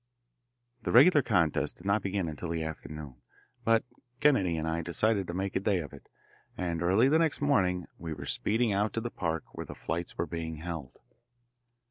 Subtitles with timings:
[0.81, 3.21] The regular contests did not begin until the afternoon,
[3.63, 3.83] but
[4.19, 6.09] Kennedy and I decided to make a day of it,
[6.57, 10.17] and early the next morning we were speeding out to the park where the flights
[10.17, 10.97] were being held.